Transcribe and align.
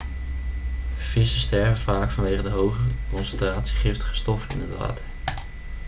vissen 0.95 1.39
sterven 1.39 1.77
vaak 1.83 2.11
vanwege 2.11 2.41
de 2.41 2.49
hoge 2.49 2.79
concentratie 3.09 3.75
giftige 3.75 4.15
stoffen 4.15 4.49
in 4.51 4.59
het 4.61 4.77
water 4.77 5.03